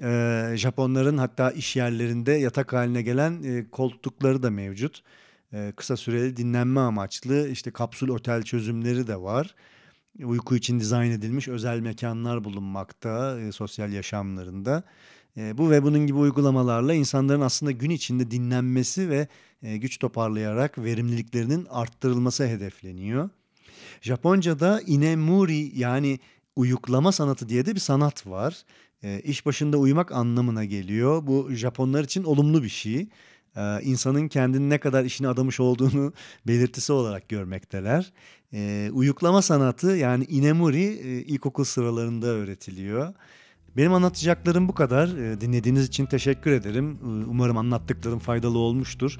E, 0.03 0.57
Japonların 0.57 1.17
hatta 1.17 1.51
iş 1.51 1.75
yerlerinde 1.75 2.31
yatak 2.31 2.73
haline 2.73 3.01
gelen 3.01 3.43
e, 3.43 3.69
koltukları 3.71 4.43
da 4.43 4.49
mevcut. 4.49 5.03
E, 5.53 5.73
kısa 5.75 5.97
süreli 5.97 6.37
dinlenme 6.37 6.79
amaçlı 6.79 7.49
işte 7.49 7.71
kapsül 7.71 8.09
otel 8.09 8.43
çözümleri 8.43 9.07
de 9.07 9.21
var. 9.21 9.55
Uyku 10.23 10.55
için 10.55 10.79
dizayn 10.79 11.11
edilmiş 11.11 11.47
özel 11.47 11.79
mekanlar 11.79 12.43
bulunmakta 12.43 13.39
e, 13.39 13.51
sosyal 13.51 13.93
yaşamlarında. 13.93 14.83
E, 15.37 15.57
bu 15.57 15.71
ve 15.71 15.83
bunun 15.83 16.07
gibi 16.07 16.17
uygulamalarla 16.17 16.93
insanların 16.93 17.41
aslında 17.41 17.71
gün 17.71 17.89
içinde 17.89 18.31
dinlenmesi 18.31 19.09
ve 19.09 19.27
e, 19.63 19.77
güç 19.77 19.99
toparlayarak 19.99 20.77
verimliliklerinin 20.77 21.67
arttırılması 21.69 22.47
hedefleniyor. 22.47 23.29
Japonca'da 24.01 24.81
inemuri 24.81 25.79
yani 25.79 26.19
uyuklama 26.55 27.11
sanatı 27.11 27.49
diye 27.49 27.65
de 27.65 27.75
bir 27.75 27.79
sanat 27.79 28.27
var. 28.27 28.63
E, 29.03 29.21
iş 29.21 29.45
başında 29.45 29.77
uyumak 29.77 30.11
anlamına 30.11 30.65
geliyor. 30.65 31.27
Bu 31.27 31.49
Japonlar 31.51 32.03
için 32.03 32.23
olumlu 32.23 32.63
bir 32.63 32.69
şey. 32.69 33.07
E, 33.55 33.81
insanın 33.81 34.27
kendini 34.27 34.69
ne 34.69 34.77
kadar 34.77 35.05
işine 35.05 35.27
adamış 35.27 35.59
olduğunu 35.59 36.13
belirtisi 36.47 36.93
olarak 36.93 37.29
görmekteler. 37.29 38.13
E, 38.53 38.89
uyuklama 38.93 39.41
sanatı 39.41 39.87
yani 39.87 40.25
inemuri 40.25 40.83
e, 40.83 41.09
ilkokul 41.09 41.63
sıralarında 41.63 42.27
öğretiliyor. 42.27 43.13
Benim 43.77 43.93
anlatacaklarım 43.93 44.67
bu 44.67 44.73
kadar. 44.73 45.07
E, 45.07 45.41
dinlediğiniz 45.41 45.85
için 45.85 46.05
teşekkür 46.05 46.51
ederim. 46.51 46.91
E, 46.91 47.05
umarım 47.05 47.57
anlattıklarım 47.57 48.19
faydalı 48.19 48.57
olmuştur. 48.57 49.19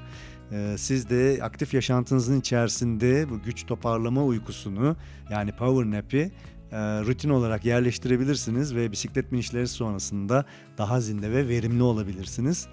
E, 0.52 0.74
siz 0.78 1.10
de 1.10 1.38
aktif 1.42 1.74
yaşantınızın 1.74 2.40
içerisinde 2.40 3.30
bu 3.30 3.42
güç 3.42 3.66
toparlama 3.66 4.24
uykusunu 4.24 4.96
yani 5.30 5.52
power 5.56 5.90
nap'i 5.90 6.32
e, 6.72 6.78
rutin 6.78 7.28
olarak 7.28 7.64
yerleştirebilirsiniz 7.64 8.74
ve 8.74 8.92
bisiklet 8.92 9.32
binişleri 9.32 9.68
sonrasında 9.68 10.44
daha 10.78 11.00
zinde 11.00 11.30
ve 11.30 11.48
verimli 11.48 11.82
olabilirsiniz. 11.82 12.66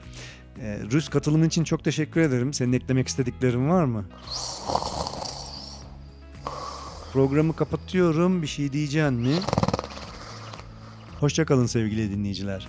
Rüz 0.92 1.10
katılımın 1.10 1.48
için 1.48 1.64
çok 1.64 1.84
teşekkür 1.84 2.22
ederim. 2.22 2.54
Senin 2.54 2.74
eklemek 2.74 3.08
istediklerin 3.08 3.70
var 3.70 3.86
mı? 3.86 4.06
Programı 7.14 7.56
kapatıyorum. 7.56 8.42
Bir 8.42 8.48
şey 8.48 8.74
diyeceksin 8.74 9.14
mi? 9.14 9.36
Hoşçakalın 11.24 11.66
sevgili 11.66 12.12
dinleyiciler. 12.12 12.68